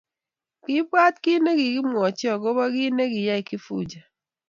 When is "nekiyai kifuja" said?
2.95-4.01